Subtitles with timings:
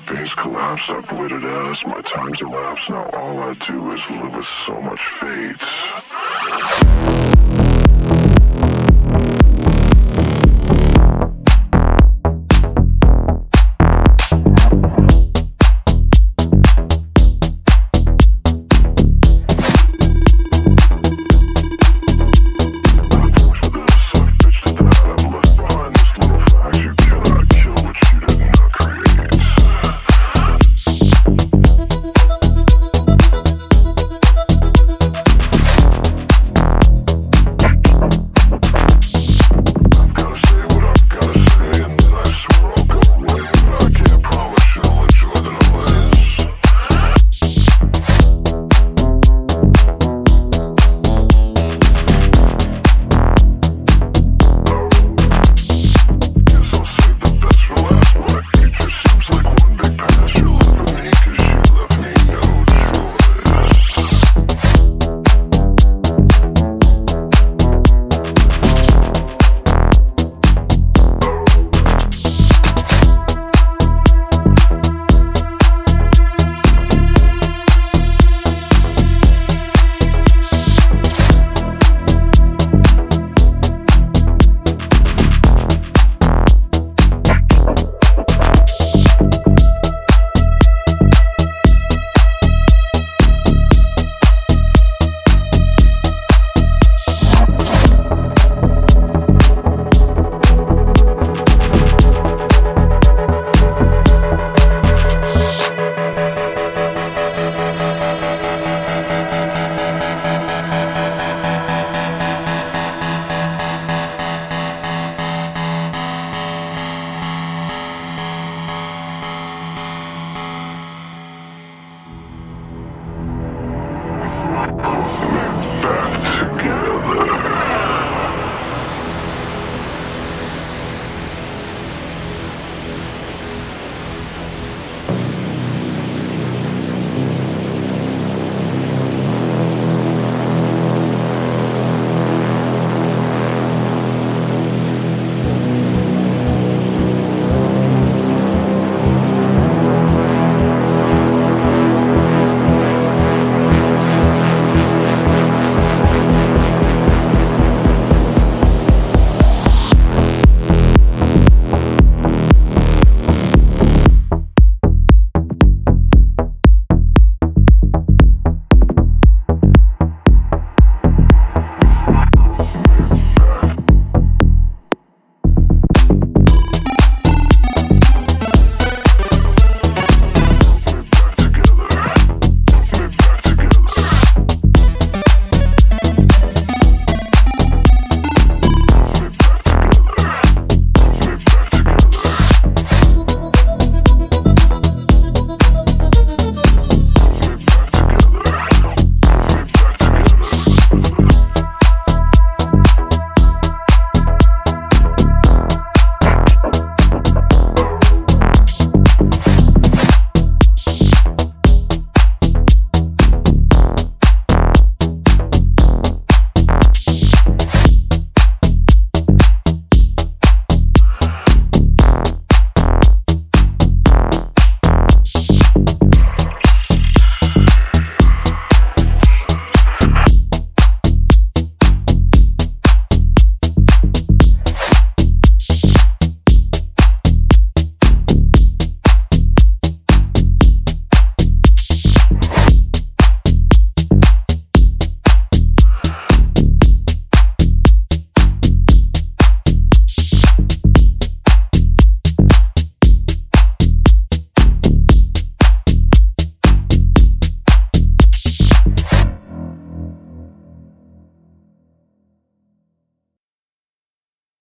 [0.00, 2.90] has collapse, I've witted ass, my time's elapsed.
[2.90, 6.05] Now all I do is live with so much fate.